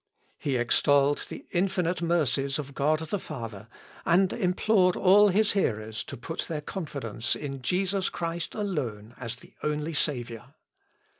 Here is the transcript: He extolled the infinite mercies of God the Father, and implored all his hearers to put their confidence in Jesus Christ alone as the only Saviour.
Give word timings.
He 0.39 0.55
extolled 0.55 1.27
the 1.29 1.45
infinite 1.51 2.01
mercies 2.01 2.57
of 2.57 2.73
God 2.73 2.97
the 3.01 3.19
Father, 3.19 3.67
and 4.03 4.33
implored 4.33 4.95
all 4.95 5.27
his 5.27 5.51
hearers 5.51 6.01
to 6.05 6.17
put 6.17 6.45
their 6.47 6.59
confidence 6.61 7.35
in 7.35 7.61
Jesus 7.61 8.09
Christ 8.09 8.55
alone 8.55 9.13
as 9.19 9.35
the 9.35 9.53
only 9.61 9.93
Saviour. 9.93 10.55